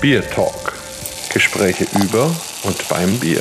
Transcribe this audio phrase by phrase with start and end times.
[0.00, 0.74] Bier Talk.
[1.32, 2.26] Gespräche über
[2.64, 3.40] und beim Bier.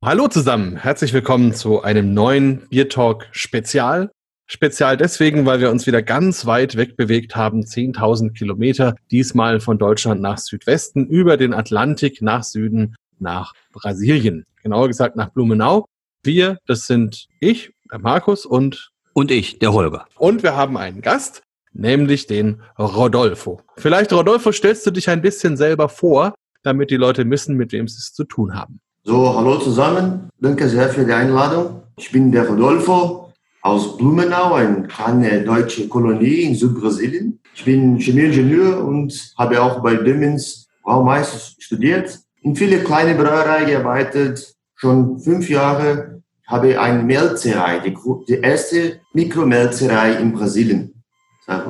[0.00, 4.12] Hallo zusammen, herzlich willkommen zu einem neuen Bier Talk Spezial.
[4.46, 9.78] Spezial deswegen, weil wir uns wieder ganz weit weg bewegt haben, 10.000 Kilometer, diesmal von
[9.78, 14.44] Deutschland nach Südwesten, über den Atlantik nach Süden, nach Brasilien.
[14.62, 15.86] Genauer gesagt nach Blumenau.
[16.22, 20.06] Wir, das sind ich, der Markus und und ich, der Holger.
[20.16, 23.60] Und wir haben einen Gast, nämlich den Rodolfo.
[23.76, 27.88] Vielleicht, Rodolfo, stellst du dich ein bisschen selber vor, damit die Leute wissen, mit wem
[27.88, 28.80] sie es zu tun haben.
[29.04, 30.28] So, hallo zusammen.
[30.38, 31.82] Danke sehr für die Einladung.
[31.96, 37.40] Ich bin der Rodolfo aus Blumenau, eine kleine deutsche Kolonie in Südbrasilien.
[37.54, 42.18] Ich bin Chemieingenieur und habe auch bei Dömens Braumeister studiert.
[42.42, 47.96] In viele kleine Brauereien gearbeitet, schon fünf Jahre habe eine Melzerei, die,
[48.28, 51.01] die erste Mikromelzerei in Brasilien.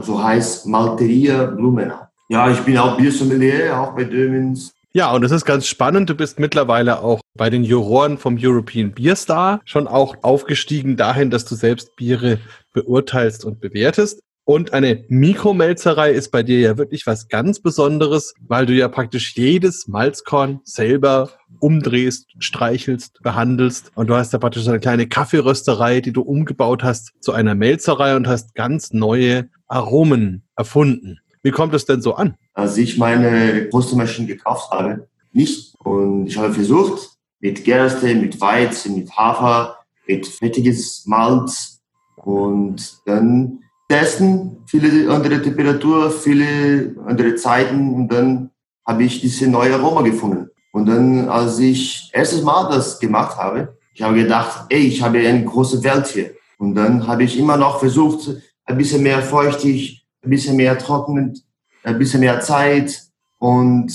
[0.02, 2.08] So heißt Malteria Blumenau.
[2.28, 4.72] Ja, ich bin auch Biersommelier, auch bei Dömens.
[4.94, 6.10] Ja, und es ist ganz spannend.
[6.10, 11.30] Du bist mittlerweile auch bei den Juroren vom European Beer Star schon auch aufgestiegen dahin,
[11.30, 12.38] dass du selbst Biere
[12.74, 14.20] beurteilst und bewertest.
[14.44, 19.36] Und eine Mikromelzerei ist bei dir ja wirklich was ganz Besonderes, weil du ja praktisch
[19.36, 23.92] jedes Malzkorn selber umdrehst, streichelst, behandelst.
[23.94, 28.16] Und du hast da praktisch eine kleine Kaffeerösterei, die du umgebaut hast zu einer Melzerei
[28.16, 31.20] und hast ganz neue Aromen erfunden.
[31.42, 32.34] Wie kommt es denn so an?
[32.54, 35.74] Als ich meine Brustmaschine gekauft habe, nicht.
[35.78, 41.80] Und ich habe versucht, mit Gerste, mit Weizen, mit Hafer, mit fettiges Malz
[42.16, 43.61] und dann
[43.92, 48.50] testen, viele andere Temperatur, viele andere Zeiten und dann
[48.86, 50.48] habe ich diese neue Aroma gefunden.
[50.72, 55.18] Und dann, als ich erstes Mal das gemacht habe, ich habe gedacht, ey, ich habe
[55.18, 56.30] eine große Welt hier.
[56.56, 58.30] Und dann habe ich immer noch versucht,
[58.64, 61.44] ein bisschen mehr feuchtig, ein bisschen mehr trocknend,
[61.82, 62.98] ein bisschen mehr Zeit.
[63.38, 63.92] Und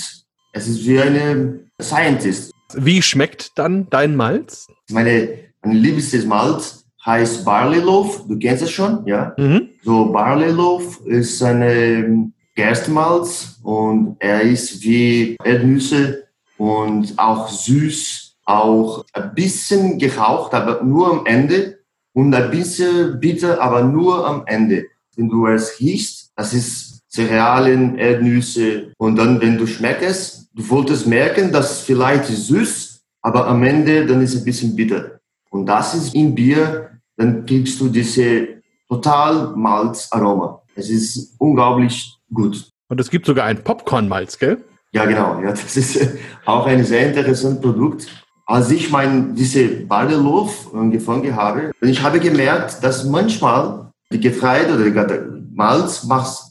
[0.53, 2.51] es ist wie eine Scientist.
[2.75, 4.67] Wie schmeckt dann dein Malz?
[4.91, 8.27] Meine, mein liebstes Malz heißt Barley Loaf.
[8.27, 9.33] Du kennst es schon, ja?
[9.37, 9.69] Mhm.
[9.81, 16.25] So Barley Loaf ist eine Gerstmalz und er ist wie Erdnüsse
[16.57, 21.79] und auch süß, auch ein bisschen geraucht, aber nur am Ende
[22.13, 24.85] und ein bisschen bitter, aber nur am Ende.
[25.15, 31.07] Wenn du es riechst, das ist Cerealien, Erdnüsse und dann, wenn du schmeckst, du wolltest
[31.07, 35.19] merken, dass vielleicht süß, aber am Ende dann ist es ein bisschen bitter.
[35.49, 40.61] Und das ist im Bier dann kriegst du diese total Malzaroma.
[40.75, 42.69] Es ist unglaublich gut.
[42.87, 44.63] Und es gibt sogar ein Popcorn-Malz, gell?
[44.93, 45.41] Ja, genau.
[45.41, 45.99] Ja, das ist
[46.45, 48.07] auch ein sehr interessantes Produkt.
[48.45, 55.05] Als ich mein, diese Badeloaf angefangen habe, ich habe gemerkt, dass manchmal die Getreide oder
[55.05, 56.43] die Malz macht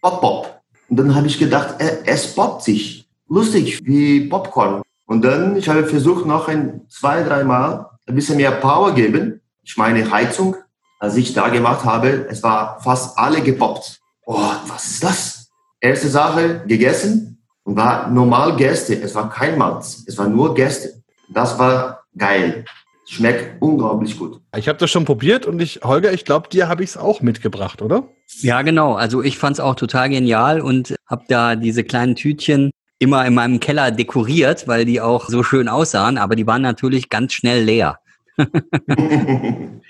[0.00, 0.60] Pop, Pop.
[0.88, 1.74] Und dann habe ich gedacht,
[2.04, 3.08] es poppt sich.
[3.28, 4.82] Lustig, wie Popcorn.
[5.06, 9.76] Und dann, ich habe versucht, noch ein, zwei, dreimal ein bisschen mehr Power geben ich
[9.76, 10.56] meine Heizung,
[11.00, 13.98] als ich da gemacht habe, es war fast alle gepoppt.
[14.24, 15.50] Oh, was ist das?
[15.80, 18.94] Erste Sache, gegessen und war normal Gäste.
[18.94, 21.02] Es war kein Malz, es war nur Gäste.
[21.28, 22.64] Das war geil.
[23.08, 24.40] Schmeckt unglaublich gut.
[24.56, 27.20] Ich habe das schon probiert und ich, Holger, ich glaube, dir habe ich es auch
[27.20, 28.08] mitgebracht, oder?
[28.40, 28.94] Ja, genau.
[28.94, 33.34] Also ich fand es auch total genial und habe da diese kleinen Tütchen immer in
[33.34, 37.62] meinem Keller dekoriert, weil die auch so schön aussahen, aber die waren natürlich ganz schnell
[37.62, 37.98] leer.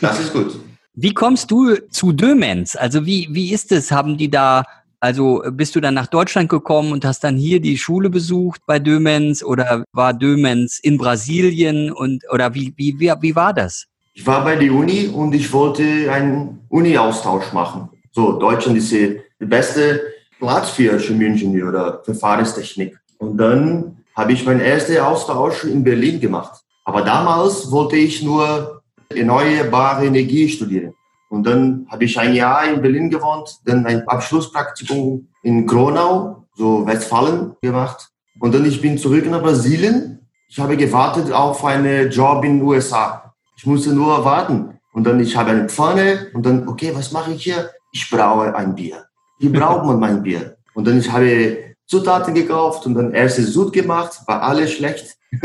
[0.00, 0.58] das ist gut.
[0.94, 2.74] Wie kommst du zu Dömens?
[2.76, 3.92] Also wie, wie ist es?
[3.92, 4.64] Haben die da,
[5.00, 8.78] also bist du dann nach Deutschland gekommen und hast dann hier die Schule besucht bei
[8.78, 13.86] Dömens oder war Dömens in Brasilien und oder wie, wie, wie, wie war das?
[14.14, 17.88] Ich war bei der Uni und ich wollte einen Uni-Austausch machen.
[18.10, 20.02] So, Deutschland ist der beste
[20.40, 22.98] Platz für Chemieingenieur oder Verfahrenstechnik.
[23.18, 26.60] Und dann habe ich meinen ersten Austausch in Berlin gemacht.
[26.88, 30.94] Aber damals wollte ich nur erneuerbare Energie studieren.
[31.28, 36.86] Und dann habe ich ein Jahr in Berlin gewohnt, dann ein Abschlusspraktikum in Gronau, so
[36.86, 38.08] Westfalen gemacht.
[38.40, 40.26] Und dann ich bin zurück nach Brasilien.
[40.48, 43.34] Ich habe gewartet auf einen Job in den USA.
[43.58, 44.80] Ich musste nur warten.
[44.94, 47.68] Und dann ich habe eine Pfanne und dann, okay, was mache ich hier?
[47.92, 49.04] Ich brauche ein Bier.
[49.40, 50.56] Wie braucht man mein Bier?
[50.72, 55.18] Und dann ich habe Zutaten gekauft und dann erste Sud gemacht, war alles schlecht.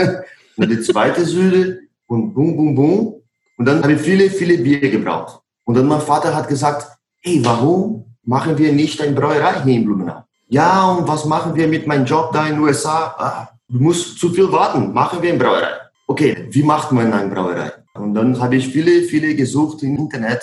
[0.57, 3.21] und die zweite Süde und boom, boom, boom.
[3.57, 5.41] Und dann habe ich viele, viele Bier gebraucht.
[5.65, 6.87] Und dann mein Vater hat gesagt,
[7.21, 10.23] hey, warum machen wir nicht eine Brauerei hier in Blumenau?
[10.47, 13.15] Ja, und was machen wir mit meinem Job da in den USA?
[13.17, 15.71] Ah, du musst zu viel warten, machen wir eine Brauerei.
[16.07, 17.71] Okay, wie macht man eine Brauerei?
[17.95, 20.41] Und dann habe ich viele, viele gesucht im Internet.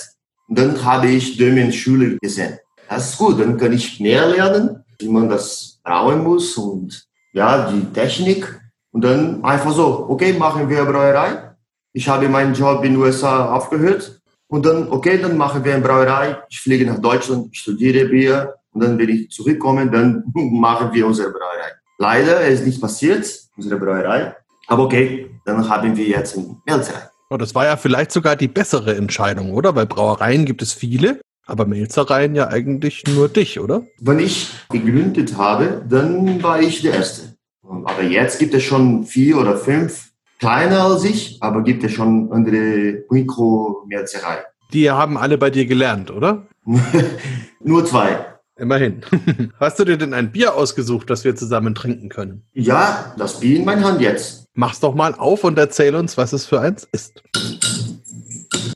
[0.48, 2.58] Und dann habe ich Dömen Schule gesehen.
[2.88, 7.70] das ist gut, dann kann ich mehr lernen, wie man das brauen muss und ja,
[7.70, 8.60] die Technik.
[8.92, 11.54] Und dann einfach so, okay, machen wir Brauerei.
[11.92, 14.20] Ich habe meinen Job in den USA aufgehört.
[14.48, 16.36] Und dann, okay, dann machen wir eine Brauerei.
[16.48, 18.54] Ich fliege nach Deutschland, studiere Bier.
[18.72, 21.72] Und dann, wenn ich zurückkomme, dann machen wir unsere Brauerei.
[21.98, 24.34] Leider ist nicht passiert, unsere Brauerei.
[24.66, 27.10] Aber okay, dann haben wir jetzt eine Melzerei.
[27.28, 29.76] Oh, das war ja vielleicht sogar die bessere Entscheidung, oder?
[29.76, 33.82] Weil Brauereien gibt es viele, aber Melzereien ja eigentlich nur dich, oder?
[34.00, 37.36] Wenn ich gegründet habe, dann war ich der Erste.
[37.70, 42.32] Aber jetzt gibt es schon vier oder fünf kleiner als ich, aber gibt es schon
[42.32, 44.44] andere Mikromelzereien.
[44.72, 46.46] Die haben alle bei dir gelernt, oder?
[47.60, 48.26] Nur zwei.
[48.56, 49.02] Immerhin.
[49.60, 52.42] Hast du dir denn ein Bier ausgesucht, das wir zusammen trinken können?
[52.52, 54.46] Ja, das Bier in meiner Hand jetzt.
[54.54, 57.22] Mach's doch mal auf und erzähl uns, was es für eins ist.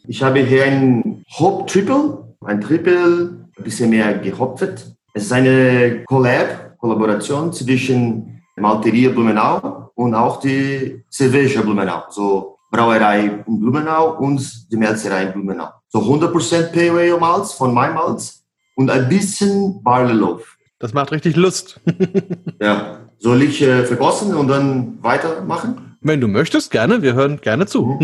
[0.06, 4.94] Ich habe hier ein Hop Triple, ein Triple, ein bisschen mehr gehopft.
[5.12, 13.42] Es ist eine Collab, Kollaboration zwischen Malteria Blumenau und auch die Cerveja Blumenau, so Brauerei
[13.46, 15.68] in Blumenau und die Melzerei in Blumenau.
[15.88, 20.56] So 100% Pale Malz von meinem Malz und ein bisschen Barley Loaf.
[20.78, 21.80] Das macht richtig Lust.
[22.60, 23.00] ja.
[23.18, 25.96] Soll ich äh, vergossen und dann weitermachen?
[26.00, 27.00] Wenn du möchtest, gerne.
[27.00, 27.98] Wir hören gerne zu.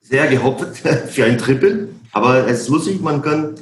[0.00, 0.76] Sehr gehopft
[1.08, 1.88] für ein Triple.
[2.12, 3.54] Aber es ist lustig, man kann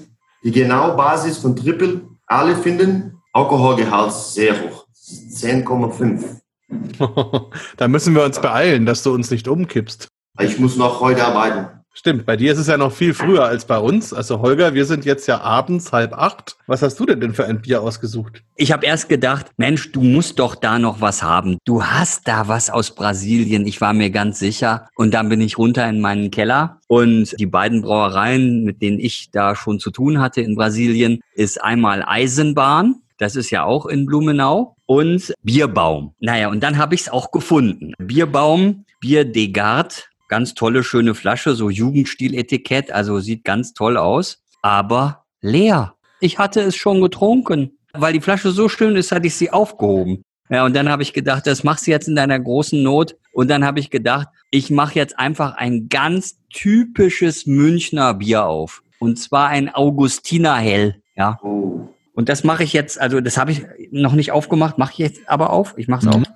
[0.44, 3.14] die genaue Basis von Triple alle finden.
[3.32, 4.87] Alkoholgehalt sehr hoch.
[5.08, 6.40] 10,5.
[7.76, 10.08] da müssen wir uns beeilen, dass du uns nicht umkippst.
[10.40, 11.78] Ich muss noch heute arbeiten.
[11.98, 14.12] Stimmt, bei dir ist es ja noch viel früher als bei uns.
[14.12, 16.56] Also Holger, wir sind jetzt ja abends halb acht.
[16.68, 18.44] Was hast du denn denn für ein Bier ausgesucht?
[18.54, 21.58] Ich habe erst gedacht, Mensch, du musst doch da noch was haben.
[21.64, 24.88] Du hast da was aus Brasilien, ich war mir ganz sicher.
[24.94, 29.32] Und dann bin ich runter in meinen Keller und die beiden Brauereien, mit denen ich
[29.32, 33.02] da schon zu tun hatte in Brasilien, ist einmal Eisenbahn.
[33.16, 34.76] Das ist ja auch in Blumenau.
[34.88, 36.14] Und Bierbaum.
[36.18, 37.92] Naja, und dann habe ich es auch gefunden.
[37.98, 39.94] Bierbaum, Bier de Garde
[40.28, 45.94] Ganz tolle, schöne Flasche, so Jugendstiletikett, also sieht ganz toll aus, aber leer.
[46.20, 47.72] Ich hatte es schon getrunken.
[47.94, 50.22] Weil die Flasche so schön ist, hatte ich sie aufgehoben.
[50.50, 53.16] Ja, und dann habe ich gedacht, das machst du jetzt in deiner großen Not.
[53.32, 58.82] Und dann habe ich gedacht, ich mache jetzt einfach ein ganz typisches Münchner Bier auf.
[58.98, 61.02] Und zwar ein Augustiner Hell.
[61.16, 61.38] Ja.
[61.42, 61.88] Oh.
[62.18, 65.28] Und das mache ich jetzt, also das habe ich noch nicht aufgemacht, mache ich jetzt
[65.28, 65.74] aber auf.
[65.76, 66.22] Ich mache es mhm.
[66.22, 66.28] auf.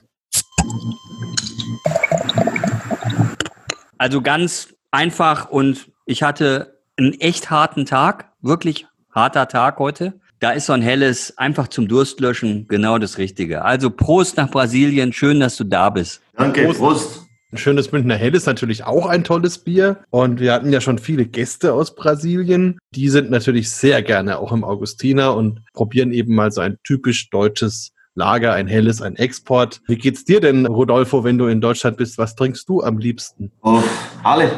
[3.98, 10.20] Also ganz einfach und ich hatte einen echt harten Tag, wirklich harter Tag heute.
[10.38, 13.64] Da ist so ein helles, einfach zum Durstlöschen, genau das Richtige.
[13.64, 16.22] Also Prost nach Brasilien, schön, dass du da bist.
[16.36, 16.78] Danke, Prost.
[16.78, 17.21] Prost.
[17.52, 19.98] Ein schönes Münchner Hell ist natürlich auch ein tolles Bier.
[20.08, 22.78] Und wir hatten ja schon viele Gäste aus Brasilien.
[22.94, 27.28] Die sind natürlich sehr gerne auch im Augustiner und probieren eben mal so ein typisch
[27.28, 29.82] deutsches Lager, ein helles, ein Export.
[29.86, 32.16] Wie geht's dir denn, Rodolfo, wenn du in Deutschland bist?
[32.16, 33.52] Was trinkst du am liebsten?
[33.62, 33.82] Oh,
[34.22, 34.50] alle.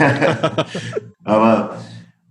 [1.22, 1.76] aber,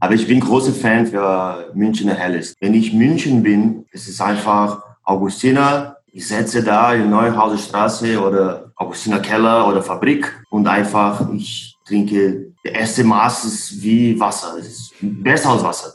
[0.01, 2.55] aber ich bin großer Fan für Münchner Helles.
[2.59, 5.95] Wenn ich München bin, ist es einfach Augustiner.
[6.11, 12.53] Ich setze da in Neuhauser Straße oder Augustiner Keller oder Fabrik und einfach ich trinke.
[12.65, 14.55] Der erste Maß ist wie Wasser.
[14.59, 15.93] Es ist besser als Wasser.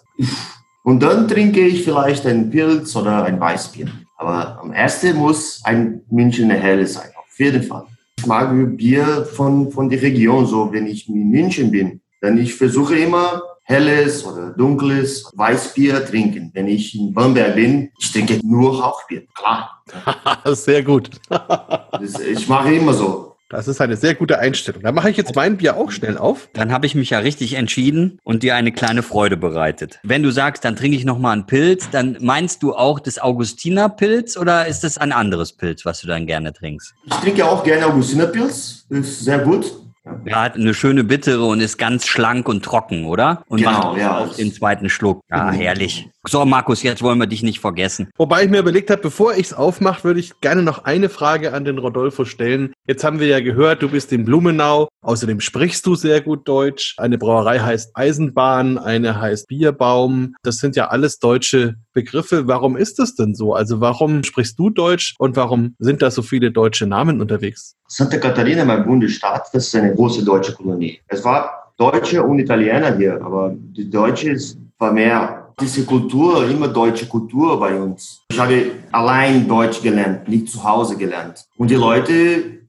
[0.85, 3.88] Und dann trinke ich vielleicht ein Pilz oder ein Weißbier.
[4.16, 7.85] Aber am ersten muss ein Münchner Helle sein, auf jeden Fall.
[8.16, 12.00] Ich mag Bier von, von der Region, so wenn ich in München bin.
[12.23, 16.50] Denn ich versuche immer helles oder dunkles Weißbier trinken.
[16.54, 19.83] Wenn ich in Bamberg bin, ich trinke nur Rauchbier, klar.
[20.44, 21.11] Sehr gut.
[21.28, 23.35] das, ich mache immer so.
[23.50, 24.83] Das ist eine sehr gute Einstellung.
[24.83, 26.49] Da mache ich jetzt mein Bier auch schnell auf.
[26.54, 30.00] Dann habe ich mich ja richtig entschieden und dir eine kleine Freude bereitet.
[30.02, 33.18] Wenn du sagst, dann trinke ich noch mal einen Pilz, dann meinst du auch das
[33.18, 36.94] Augustiner Pilz oder ist das ein anderes Pilz, was du dann gerne trinkst?
[37.04, 38.87] Ich trinke auch gerne Augustiner Pilz.
[38.88, 39.84] Ist sehr gut.
[40.26, 43.42] Ja, hat eine schöne bittere und ist ganz schlank und trocken, oder?
[43.49, 44.18] Und genau, macht ja.
[44.18, 45.23] auf den zweiten Schluck.
[45.30, 45.52] Ja, mhm.
[45.52, 46.08] herrlich.
[46.26, 48.09] So, Markus, jetzt wollen wir dich nicht vergessen.
[48.16, 51.52] Wobei ich mir überlegt habe, bevor ich es aufmache, würde ich gerne noch eine Frage
[51.52, 52.73] an den Rodolfo stellen.
[52.87, 54.88] Jetzt haben wir ja gehört, du bist in Blumenau.
[55.02, 56.95] Außerdem sprichst du sehr gut Deutsch.
[56.97, 60.35] Eine Brauerei heißt Eisenbahn, eine heißt Bierbaum.
[60.43, 62.49] Das sind ja alles deutsche Begriffe.
[62.49, 63.52] Warum ist das denn so?
[63.52, 67.76] Also warum sprichst du Deutsch und warum sind da so viele deutsche Namen unterwegs?
[67.87, 71.00] Santa Catarina, mein Bundesstaat, das ist eine große deutsche Kolonie.
[71.07, 74.38] Es war Deutsche und Italiener hier, aber die Deutsche
[74.78, 78.23] war mehr diese Kultur, immer deutsche Kultur bei uns.
[78.30, 81.44] Ich habe allein Deutsch gelernt, nicht zu Hause gelernt.
[81.56, 82.14] Und die Leute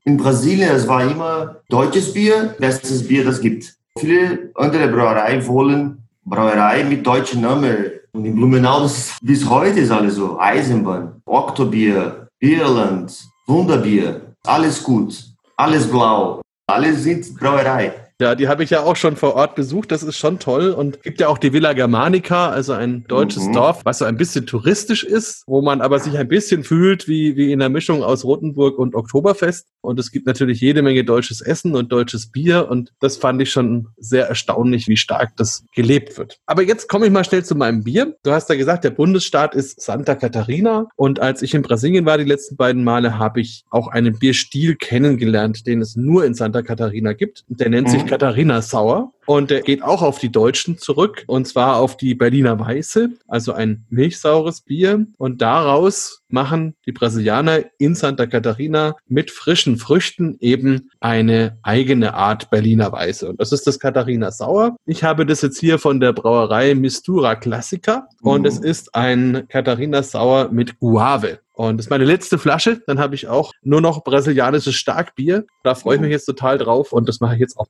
[0.03, 3.75] in Brasilien, es war immer deutsches Bier, bestes Bier, das gibt.
[3.97, 9.79] Viele andere Brauereien wollen Brauerei mit deutschen Namen Und in Blumenau, das ist, bis heute
[9.79, 10.39] ist alles so.
[10.39, 15.23] Eisenbahn, Oktobier, Bierland, Wunderbier, alles gut,
[15.55, 18.04] alles blau, alles sind Brauerei.
[18.21, 19.91] Ja, die habe ich ja auch schon vor Ort besucht.
[19.91, 20.69] Das ist schon toll.
[20.69, 23.53] Und gibt ja auch die Villa Germanica, also ein deutsches mhm.
[23.53, 27.35] Dorf, was so ein bisschen touristisch ist, wo man aber sich ein bisschen fühlt wie,
[27.35, 29.67] wie in der Mischung aus Rotenburg und Oktoberfest.
[29.85, 32.67] Und es gibt natürlich jede Menge deutsches Essen und deutsches Bier.
[32.69, 36.39] Und das fand ich schon sehr erstaunlich, wie stark das gelebt wird.
[36.45, 38.15] Aber jetzt komme ich mal schnell zu meinem Bier.
[38.23, 40.87] Du hast ja gesagt, der Bundesstaat ist Santa Catarina.
[40.95, 44.75] Und als ich in Brasilien war, die letzten beiden Male, habe ich auch einen Bierstil
[44.75, 47.45] kennengelernt, den es nur in Santa Catarina gibt.
[47.47, 49.11] Der nennt sich Katharina Sauer.
[49.25, 53.53] Und der geht auch auf die Deutschen zurück, und zwar auf die Berliner Weiße, also
[53.53, 55.05] ein milchsaures Bier.
[55.17, 62.49] Und daraus machen die Brasilianer in Santa Catarina mit frischen Früchten eben eine eigene Art
[62.49, 63.29] Berliner Weiße.
[63.29, 64.75] Und das ist das Katharina Sauer.
[64.85, 68.47] Ich habe das jetzt hier von der Brauerei Mistura Classica und mhm.
[68.47, 71.39] es ist ein Katharina Sauer mit Guave.
[71.53, 72.81] Und das ist meine letzte Flasche.
[72.85, 75.45] Dann habe ich auch nur noch brasilianisches Starkbier.
[75.63, 77.67] Da freue ich mich jetzt total drauf und das mache ich jetzt auch.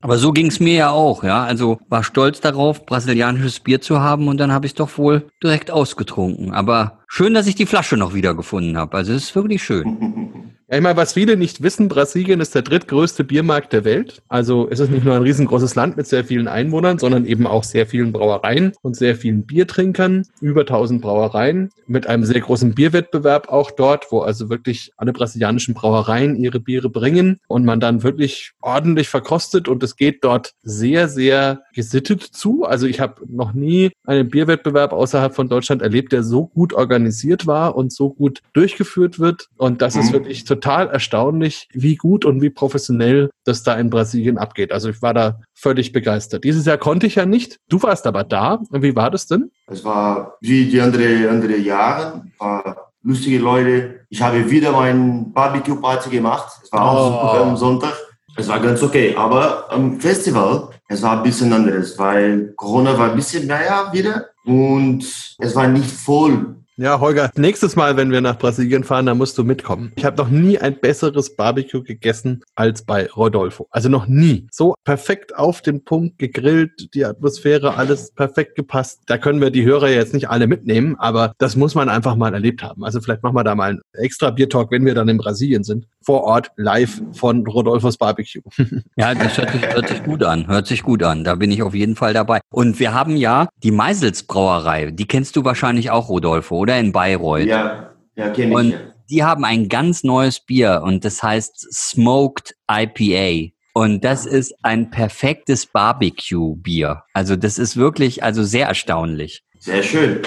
[0.00, 1.42] Aber so ging es mir ja auch, ja.
[1.42, 5.28] Also war stolz darauf, brasilianisches Bier zu haben und dann habe ich es doch wohl
[5.42, 6.52] direkt ausgetrunken.
[6.52, 8.96] Aber schön, dass ich die Flasche noch wiedergefunden habe.
[8.96, 10.44] Also es ist wirklich schön.
[10.70, 14.20] Ja, ich meine, was viele nicht wissen, Brasilien ist der drittgrößte Biermarkt der Welt.
[14.28, 17.64] Also es ist nicht nur ein riesengroßes Land mit sehr vielen Einwohnern, sondern eben auch
[17.64, 20.26] sehr vielen Brauereien und sehr vielen Biertrinkern.
[20.42, 25.72] Über 1000 Brauereien mit einem sehr großen Bierwettbewerb auch dort, wo also wirklich alle brasilianischen
[25.72, 31.08] Brauereien ihre Biere bringen und man dann wirklich ordentlich verkostet und es geht dort sehr,
[31.08, 32.64] sehr gesittet zu.
[32.64, 36.97] Also ich habe noch nie einen Bierwettbewerb außerhalb von Deutschland erlebt, der so gut organisiert
[37.46, 39.48] war und so gut durchgeführt wird.
[39.56, 40.14] Und das ist mhm.
[40.14, 44.72] wirklich total erstaunlich, wie gut und wie professionell das da in Brasilien abgeht.
[44.72, 46.44] Also ich war da völlig begeistert.
[46.44, 47.58] Dieses Jahr konnte ich ja nicht.
[47.68, 48.60] Du warst aber da.
[48.70, 49.50] Und wie war das denn?
[49.66, 52.24] Es war wie die andere, andere Jahre.
[52.38, 54.00] War lustige Leute.
[54.08, 56.60] Ich habe wieder mein Barbecue-Party gemacht.
[56.62, 56.98] Es war oh.
[56.98, 57.94] auch super am Sonntag.
[58.36, 59.14] Es war ganz okay.
[59.16, 64.26] Aber am Festival, es war ein bisschen anderes, weil Corona war ein bisschen mehr wieder
[64.44, 65.02] und
[65.38, 69.36] es war nicht voll ja, Holger, nächstes Mal, wenn wir nach Brasilien fahren, dann musst
[69.36, 69.92] du mitkommen.
[69.96, 73.66] Ich habe noch nie ein besseres Barbecue gegessen als bei Rodolfo.
[73.70, 74.46] Also noch nie.
[74.52, 79.00] So perfekt auf den Punkt gegrillt, die Atmosphäre, alles perfekt gepasst.
[79.06, 82.32] Da können wir die Hörer jetzt nicht alle mitnehmen, aber das muss man einfach mal
[82.32, 82.84] erlebt haben.
[82.84, 85.88] Also vielleicht machen wir da mal einen extra Biertalk, wenn wir dann in Brasilien sind.
[86.00, 88.42] Vor Ort, live von Rodolfos Barbecue.
[88.96, 90.46] ja, das hört sich, hört sich gut an.
[90.46, 91.24] Hört sich gut an.
[91.24, 92.38] Da bin ich auf jeden Fall dabei.
[92.50, 94.92] Und wir haben ja die Meisels Brauerei.
[94.92, 96.67] Die kennst du wahrscheinlich auch, Rodolfo?
[96.68, 96.78] Oder?
[96.78, 97.46] In Bayreuth.
[97.46, 98.54] Ja, ja, kenne ich.
[98.54, 98.74] Und
[99.10, 103.54] die haben ein ganz neues Bier und das heißt Smoked IPA.
[103.72, 107.04] Und das ist ein perfektes Barbecue-Bier.
[107.14, 109.44] Also das ist wirklich, also sehr erstaunlich.
[109.60, 110.20] Sehr schön.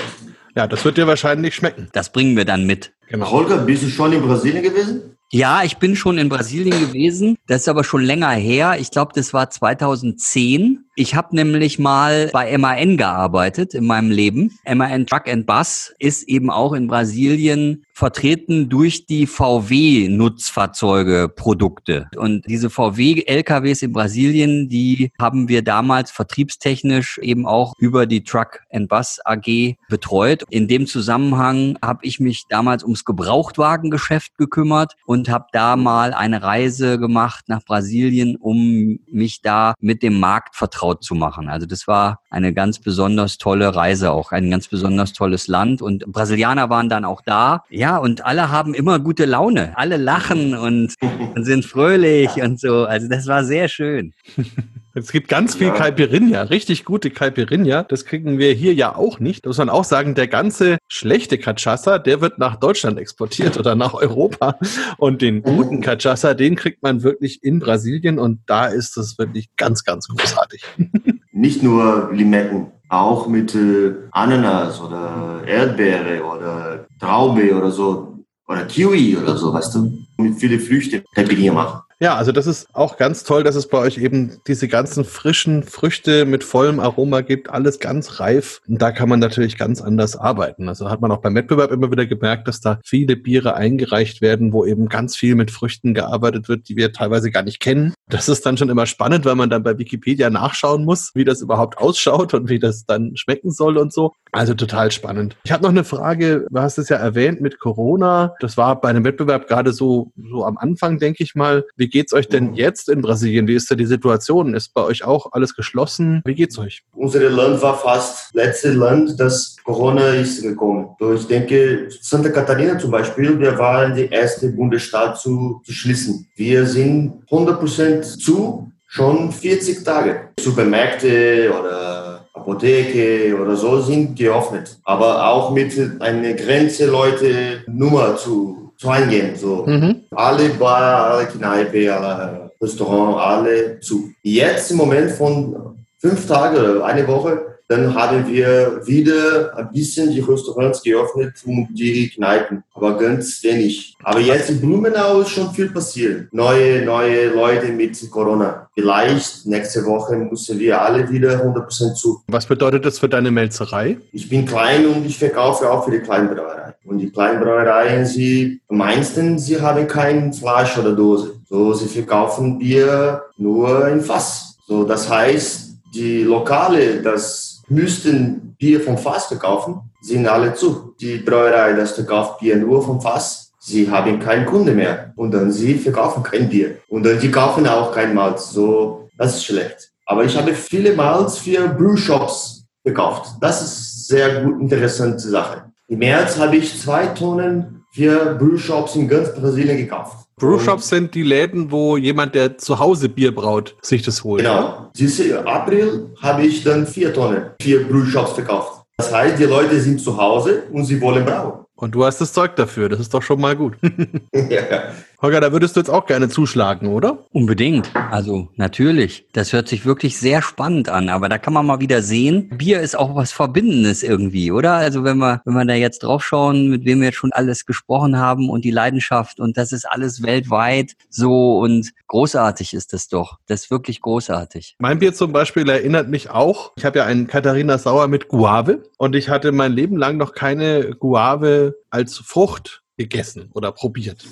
[0.56, 1.90] Ja, das wird dir wahrscheinlich schmecken.
[1.94, 2.94] Das bringen wir dann mit.
[3.10, 3.30] Genau.
[3.30, 5.18] Holger, bist du schon in Brasilien gewesen?
[5.34, 7.38] Ja, ich bin schon in Brasilien gewesen.
[7.48, 8.78] Das ist aber schon länger her.
[8.80, 10.86] Ich glaube, das war 2010.
[10.96, 14.52] Ich habe nämlich mal bei MAN gearbeitet in meinem Leben.
[14.68, 22.10] MAN Truck and Bus ist eben auch in Brasilien vertreten durch die VW-Nutzfahrzeuge, Produkte.
[22.18, 28.62] Und diese VW-LKWs in Brasilien, die haben wir damals vertriebstechnisch eben auch über die Truck
[28.72, 30.44] and Bus AG betreut.
[30.50, 36.42] In dem Zusammenhang habe ich mich damals ums Gebrauchtwagengeschäft gekümmert und habe da mal eine
[36.42, 41.50] Reise gemacht nach Brasilien, um mich da mit dem Markt vertraut vertraut zu machen.
[41.50, 45.82] Also das war eine ganz besonders tolle Reise, auch ein ganz besonders tolles Land.
[45.82, 47.64] Und Brasilianer waren dann auch da.
[47.70, 49.74] Ja, und alle haben immer gute Laune.
[49.76, 50.96] Alle lachen und,
[51.36, 52.86] und sind fröhlich und so.
[52.86, 54.14] Also das war sehr schön.
[54.94, 55.74] Es gibt ganz viel ja.
[55.74, 57.84] Caipirinha, richtig gute Caipirinha.
[57.84, 59.46] Das kriegen wir hier ja auch nicht.
[59.46, 63.76] Da muss man auch sagen, der ganze schlechte Cachaça, der wird nach Deutschland exportiert oder
[63.76, 64.58] nach Europa.
[64.98, 69.50] Und den guten Cachaça, den kriegt man wirklich in Brasilien und da ist es wirklich
[69.56, 70.64] ganz, ganz großartig.
[71.32, 79.16] Nicht nur Limetten, auch mit äh, Ananas oder Erdbeere oder Traube oder so oder Kiwi
[79.16, 81.82] oder so, weißt du, mit viele Früchte Caipirinha machen.
[82.02, 85.62] Ja, also das ist auch ganz toll, dass es bei euch eben diese ganzen frischen
[85.62, 88.60] Früchte mit vollem Aroma gibt, alles ganz reif.
[88.68, 90.68] Und da kann man natürlich ganz anders arbeiten.
[90.68, 94.52] Also hat man auch beim Wettbewerb immer wieder gemerkt, dass da viele Biere eingereicht werden,
[94.52, 97.94] wo eben ganz viel mit Früchten gearbeitet wird, die wir teilweise gar nicht kennen.
[98.10, 101.42] Das ist dann schon immer spannend, weil man dann bei Wikipedia nachschauen muss, wie das
[101.42, 104.12] überhaupt ausschaut und wie das dann schmecken soll und so.
[104.32, 105.38] Also total spannend.
[105.44, 108.34] Ich habe noch eine Frage, du hast es ja erwähnt mit Corona.
[108.40, 111.64] Das war bei einem Wettbewerb gerade so, so am Anfang, denke ich mal.
[111.76, 113.48] Wie geht's euch denn jetzt in Brasilien?
[113.48, 114.54] Wie ist da die Situation?
[114.54, 116.22] Ist bei euch auch alles geschlossen?
[116.26, 116.84] Wie geht's euch?
[116.94, 120.96] Unser Land war fast letzte Land, das Corona ist gekommen.
[121.00, 126.28] So, ich denke, Santa Catarina zum Beispiel, wir waren der erste Bundesstaat zu, zu schließen.
[126.36, 130.30] Wir sind 100% zu, schon 40 Tage.
[130.40, 134.78] Supermärkte oder Apotheke oder so sind geöffnet.
[134.84, 139.36] Aber auch mit einer Grenze, Leute Nummer zu, zu eingehen.
[139.36, 139.66] So.
[139.68, 140.01] Mhm.
[140.14, 144.12] Alle Bar, alle Kneipe, alle Restaurant, alle zu.
[144.22, 150.20] Jetzt im Moment von fünf Tagen, eine Woche, dann haben wir wieder ein bisschen die
[150.20, 153.96] Restaurants geöffnet und die Kneipen, aber ganz wenig.
[154.04, 156.28] Aber jetzt in Blumenau ist schon viel passiert.
[156.34, 158.68] Neue, neue Leute mit Corona.
[158.74, 162.22] Vielleicht nächste Woche müssen wir alle wieder 100% zu.
[162.28, 163.98] Was bedeutet das für deine Melzerei?
[164.12, 166.61] Ich bin klein und ich verkaufe auch für die Kleinbrauerei.
[166.86, 171.36] Und die Kleinbrauereien, sie meistens, sie haben kein Fleisch oder Dose.
[171.48, 174.58] So, sie verkaufen Bier nur in Fass.
[174.68, 180.96] So, das heißt, die Lokale, das müssten Bier vom Fass verkaufen, sind alle zu.
[181.00, 185.14] Die Brauerei, das verkauft Bier nur vom Fass, sie haben keinen Kunde mehr.
[185.16, 186.78] Und dann sie verkaufen kein Bier.
[186.90, 188.52] Und dann die kaufen auch kein Malz.
[188.52, 189.92] So, das ist schlecht.
[190.06, 193.36] Aber ich habe viele Malz für Brewshops gekauft.
[193.40, 195.71] Das ist sehr gut, interessante Sache.
[195.92, 200.26] Im März habe ich zwei Tonnen für Brewshops in ganz Brasilien gekauft.
[200.38, 204.42] Brewshops sind die Läden, wo jemand, der zu Hause Bier braut, sich das holt.
[204.42, 204.90] Genau.
[204.96, 208.86] Diese April habe ich dann vier Tonnen für Brewshops verkauft.
[208.96, 211.66] Das heißt, die Leute sind zu Hause und sie wollen brauen.
[211.76, 212.88] Und du hast das Zeug dafür.
[212.88, 213.76] Das ist doch schon mal gut.
[214.34, 214.94] ja.
[215.22, 217.28] Holger, da würdest du jetzt auch gerne zuschlagen, oder?
[217.32, 217.92] Unbedingt.
[218.10, 219.28] Also natürlich.
[219.34, 221.10] Das hört sich wirklich sehr spannend an.
[221.10, 224.74] Aber da kann man mal wieder sehen, Bier ist auch was Verbindendes irgendwie, oder?
[224.74, 228.18] Also wenn wir, wenn wir da jetzt draufschauen, mit wem wir jetzt schon alles gesprochen
[228.18, 233.38] haben und die Leidenschaft und das ist alles weltweit so und großartig ist das doch.
[233.46, 234.76] Das ist wirklich großartig.
[234.80, 236.72] Mein Bier zum Beispiel erinnert mich auch.
[236.78, 240.34] Ich habe ja einen Katharina Sauer mit Guave und ich hatte mein Leben lang noch
[240.34, 244.26] keine Guave als Frucht gegessen oder probiert.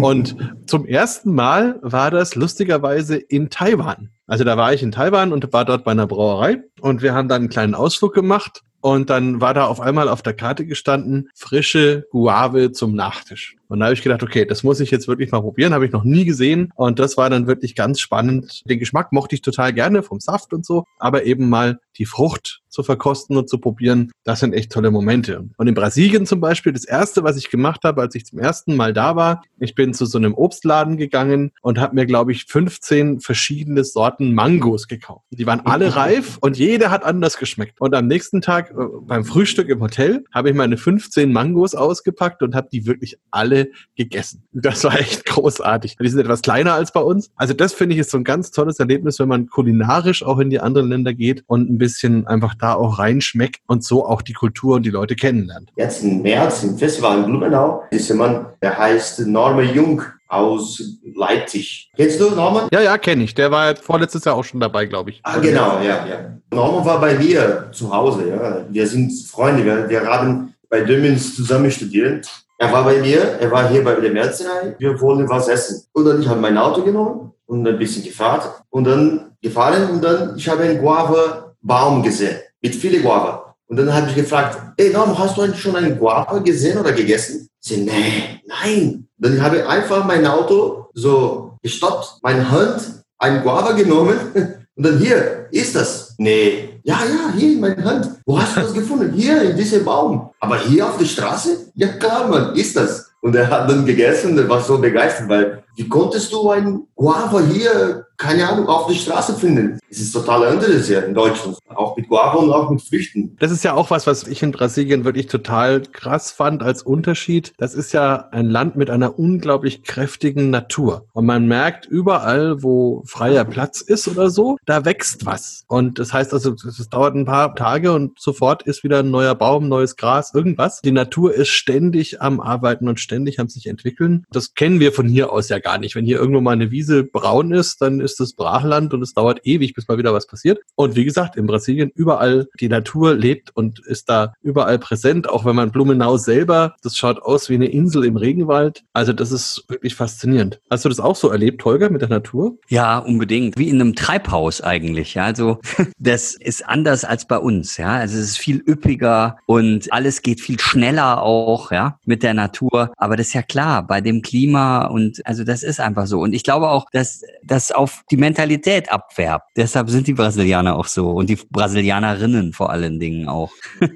[0.00, 4.10] Und zum ersten Mal war das lustigerweise in Taiwan.
[4.26, 7.28] Also da war ich in Taiwan und war dort bei einer Brauerei und wir haben
[7.28, 11.28] dann einen kleinen Ausflug gemacht und dann war da auf einmal auf der Karte gestanden,
[11.34, 13.56] frische Guave zum Nachtisch.
[13.68, 15.92] Und da habe ich gedacht, okay, das muss ich jetzt wirklich mal probieren, habe ich
[15.92, 16.72] noch nie gesehen.
[16.74, 18.62] Und das war dann wirklich ganz spannend.
[18.68, 22.60] Den Geschmack mochte ich total gerne vom Saft und so, aber eben mal die Frucht
[22.76, 25.48] zu verkosten und zu probieren, das sind echt tolle Momente.
[25.56, 28.76] Und in Brasilien zum Beispiel, das erste, was ich gemacht habe, als ich zum ersten
[28.76, 32.44] Mal da war, ich bin zu so einem Obstladen gegangen und habe mir, glaube ich,
[32.44, 35.24] 15 verschiedene Sorten Mangos gekauft.
[35.30, 37.80] Die waren alle reif und jede hat anders geschmeckt.
[37.80, 42.42] Und am nächsten Tag äh, beim Frühstück im Hotel habe ich meine 15 Mangos ausgepackt
[42.42, 43.55] und habe die wirklich alle
[43.96, 44.42] gegessen.
[44.52, 45.96] Das war echt großartig.
[46.00, 47.30] Die sind etwas kleiner als bei uns.
[47.36, 50.50] Also das finde ich ist so ein ganz tolles Erlebnis, wenn man kulinarisch auch in
[50.50, 54.34] die anderen Länder geht und ein bisschen einfach da auch reinschmeckt und so auch die
[54.34, 55.70] Kultur und die Leute kennenlernt.
[55.76, 60.82] Jetzt im März im Festival in Blumenau ist jemand, der heißt Norma Jung aus
[61.14, 61.90] Leipzig.
[61.96, 62.68] Kennst du Norman?
[62.72, 63.34] Ja, ja, kenne ich.
[63.34, 65.20] Der war vorletztes Jahr auch schon dabei, glaube ich.
[65.22, 66.38] Ah, genau, ja, ja.
[66.50, 68.28] Norman war bei mir zu Hause.
[68.28, 68.66] Ja.
[68.68, 69.64] Wir sind Freunde.
[69.64, 72.28] Wir, wir haben bei Dömens zusammen studiert.
[72.58, 74.74] Er war bei mir, er war hier bei der Merzerei.
[74.78, 75.84] Wir wollten was essen.
[75.92, 80.02] Und dann ich habe mein Auto genommen und ein bisschen gefahren und dann gefahren und
[80.02, 83.54] dann ich habe einen Guava-Baum gesehen mit vielen Guava.
[83.68, 87.48] Und dann habe ich gefragt, ey Norm, hast du schon einen Guava gesehen oder gegessen?
[87.60, 89.08] Sie, nee, nein.
[89.18, 94.18] Dann habe ich einfach mein Auto so gestoppt, meine Hand, ein Guava genommen
[94.76, 96.14] und dann hier, ist das?
[96.18, 96.75] Nee.
[96.86, 98.10] Ja, ja, hier in meiner Hand.
[98.24, 99.12] Wo hast du das gefunden?
[99.12, 100.30] Hier, in diesem Baum.
[100.38, 101.72] Aber hier auf der Straße?
[101.74, 103.10] Ja klar, Mann, ist das.
[103.22, 107.40] Und er hat dann gegessen und war so begeistert, weil wie konntest du ein Guava
[107.40, 109.78] hier, keine Ahnung, auf der Straße finden?
[109.90, 111.58] Es ist total anderes hier in Deutschland.
[111.68, 113.36] Auch mit Guava und auch mit Früchten.
[113.38, 117.52] Das ist ja auch was, was ich in Brasilien wirklich total krass fand als Unterschied.
[117.58, 121.06] Das ist ja ein Land mit einer unglaublich kräftigen Natur.
[121.12, 125.64] Und man merkt überall, wo freier Platz ist oder so, da wächst was.
[125.68, 129.34] Und das heißt also, es dauert ein paar Tage und sofort ist wieder ein neuer
[129.34, 130.80] Baum, neues Gras, irgendwas.
[130.80, 134.24] Die Natur ist ständig am Arbeiten und ständig am sich entwickeln.
[134.30, 135.94] Das kennen wir von hier aus ja gar nicht.
[135.94, 139.40] Wenn hier irgendwo mal eine Wiese braun ist, dann ist das Brachland und es dauert
[139.44, 140.60] ewig, bis mal wieder was passiert.
[140.74, 145.44] Und wie gesagt, in Brasilien überall die Natur lebt und ist da überall präsent, auch
[145.44, 148.84] wenn man Blumenau selber, das schaut aus wie eine Insel im Regenwald.
[148.92, 150.60] Also das ist wirklich faszinierend.
[150.70, 152.56] Hast du das auch so erlebt, Holger, mit der Natur?
[152.68, 153.58] Ja, unbedingt.
[153.58, 155.14] Wie in einem Treibhaus eigentlich.
[155.14, 155.58] Ja, also
[155.98, 157.76] das ist anders als bei uns.
[157.76, 161.72] Ja, also es ist viel üppiger und alles geht viel schneller auch.
[161.72, 162.92] Ja, mit der Natur.
[162.96, 166.20] aber das ist ja klar, bei dem Klima und also das ist einfach so.
[166.20, 169.44] Und ich glaube auch, dass das auf die Mentalität abfärbt.
[169.56, 173.52] Deshalb sind die Brasilianer auch so und die Brasilianerinnen vor allen Dingen auch.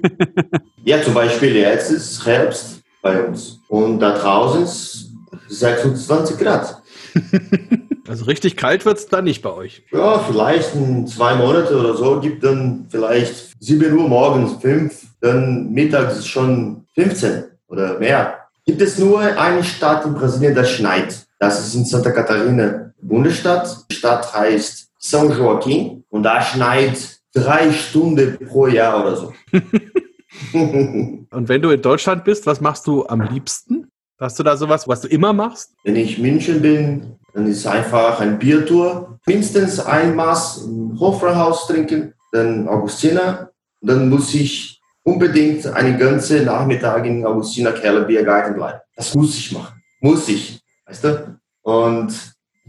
[0.83, 5.11] ja, zum Beispiel jetzt ist Herbst bei uns und da draußen ist
[5.49, 6.81] 26 Grad.
[8.07, 9.83] Also richtig kalt wird es da nicht bei euch.
[9.91, 15.71] Ja, vielleicht in zwei Monate oder so gibt dann vielleicht 7 Uhr morgens, 5, dann
[15.71, 18.39] mittags ist schon 15 oder mehr.
[18.65, 21.25] Gibt es nur eine Stadt in Brasilien, das schneit.
[21.39, 23.85] Das ist in Santa Catarina, Bundesstadt.
[23.89, 29.33] Die Stadt heißt São Joaquim und da schneit drei Stunden pro Jahr oder so.
[30.53, 33.91] und wenn du in Deutschland bist, was machst du am liebsten?
[34.19, 35.73] Hast du da sowas, was du immer machst?
[35.83, 39.19] Wenn ich in München bin, dann ist einfach ein Biertour.
[39.25, 43.49] Mindestens ein Maß im Hofbräuhaus trinken, dann Augustiner.
[43.81, 48.79] Dann muss ich unbedingt einen ganzen Nachmittag in Augustiner Keller Biergarten bleiben.
[48.95, 49.81] Das muss ich machen.
[50.01, 50.61] Muss ich.
[50.85, 51.39] Weißt du?
[51.63, 52.13] Und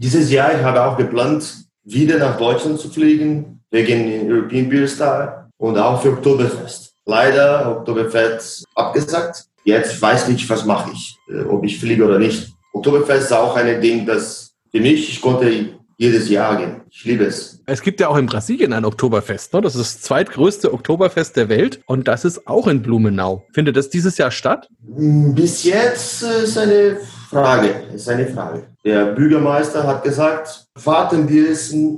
[0.03, 4.87] dieses Jahr, ich habe auch geplant, wieder nach Deutschland zu fliegen, wegen den European Beer
[4.87, 6.93] Star und auch für Oktoberfest.
[7.05, 9.45] Leider Oktoberfest abgesagt.
[9.63, 12.49] Jetzt weiß ich, was mache ich, äh, ob ich fliege oder nicht.
[12.73, 16.81] Oktoberfest ist auch ein Ding, das für mich, ich konnte jedes Jahr gehen.
[16.89, 17.61] Ich liebe es.
[17.65, 19.53] Es gibt ja auch in Brasilien ein Oktoberfest.
[19.53, 19.61] Ne?
[19.61, 23.45] Das ist das zweitgrößte Oktoberfest der Welt und das ist auch in Blumenau.
[23.53, 24.67] Findet das dieses Jahr statt?
[24.81, 26.97] Bis jetzt ist eine
[27.33, 27.69] Frage.
[27.93, 28.63] Ist eine Frage.
[28.85, 31.49] Der Bürgermeister hat gesagt, warten wir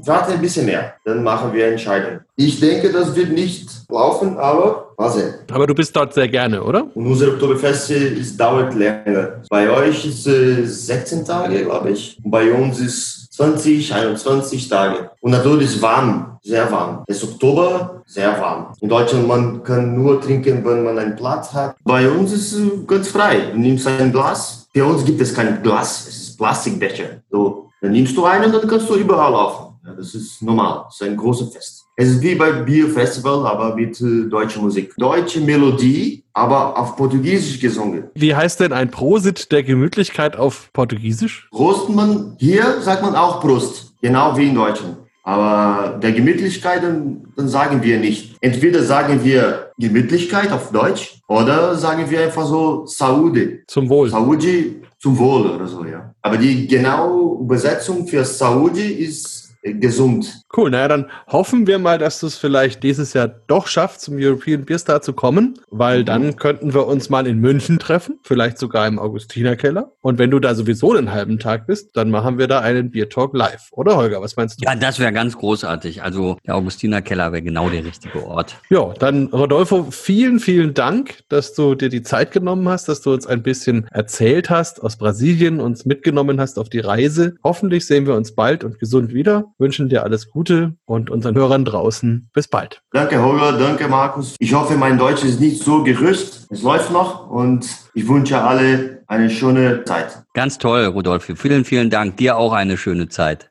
[0.06, 2.20] warten ein bisschen mehr, dann machen wir Entscheidungen.
[2.36, 5.34] Ich denke, das wird nicht laufen, aber mal sehen.
[5.52, 6.86] Aber du bist dort sehr gerne, oder?
[6.94, 9.42] Und unser Oktoberfest ist, dauert länger.
[9.50, 12.20] Bei euch ist es 16 Tage, glaube ich.
[12.24, 15.10] Und bei uns ist 20, 21 Tage.
[15.22, 17.04] Und natürlich ist es warm, sehr warm.
[17.08, 18.74] Es ist Oktober, sehr warm.
[18.80, 21.76] In Deutschland, man kann nur trinken, wenn man einen Platz hat.
[21.84, 23.50] Bei uns ist es ganz frei.
[23.52, 24.65] Du nimmst ein Glas.
[24.76, 27.22] Bei uns gibt es kein Glas, es ist Plastikbecher.
[27.32, 29.76] So, dann nimmst du einen und dann kannst du überall laufen.
[29.86, 30.84] Ja, das ist normal.
[30.88, 31.86] Das ist ein großes Fest.
[31.96, 34.94] Es ist wie bei Bierfestival, aber mit äh, deutscher Musik.
[34.98, 38.10] Deutsche Melodie, aber auf Portugiesisch gesungen.
[38.16, 41.48] Wie heißt denn ein Prosit der Gemütlichkeit auf Portugiesisch?
[41.52, 44.98] Prost man, hier sagt man auch Prost, genau wie in Deutschland.
[45.26, 48.38] Aber der Gemütlichkeit, dann, dann sagen wir nicht.
[48.42, 53.64] Entweder sagen wir Gemütlichkeit auf Deutsch oder sagen wir einfach so Saúde.
[53.68, 54.08] Zum Wohl.
[54.10, 56.14] Saúde zum Wohl oder so, ja.
[56.22, 60.45] Aber die genaue Übersetzung für Saúde ist gesund.
[60.56, 64.16] Cool, naja, dann hoffen wir mal, dass du es vielleicht dieses Jahr doch schaffst, zum
[64.18, 66.06] European Beer Star zu kommen, weil mhm.
[66.06, 69.92] dann könnten wir uns mal in München treffen, vielleicht sogar im Augustinerkeller.
[70.02, 73.10] Und wenn du da sowieso einen halben Tag bist, dann machen wir da einen Bier
[73.10, 74.22] Talk live, oder Holger?
[74.22, 74.66] Was meinst du?
[74.66, 76.04] Ja, das wäre ganz großartig.
[76.04, 78.56] Also der Augustinerkeller wäre genau der richtige Ort.
[78.70, 83.12] Ja, dann Rodolfo, vielen, vielen Dank, dass du dir die Zeit genommen hast, dass du
[83.12, 87.36] uns ein bisschen erzählt hast aus Brasilien, uns mitgenommen hast auf die Reise.
[87.44, 91.66] Hoffentlich sehen wir uns bald und gesund wieder wünschen dir alles Gute und unseren Hörern
[91.66, 92.84] draußen bis bald.
[92.92, 94.36] Danke, Holger, danke, Markus.
[94.38, 96.46] Ich hoffe, mein Deutsch ist nicht so gerüst.
[96.52, 100.24] Es läuft noch und ich wünsche alle eine schöne Zeit.
[100.36, 101.32] Ganz toll, Rudolf.
[101.36, 102.18] Vielen, vielen Dank.
[102.18, 103.50] Dir auch eine schöne Zeit.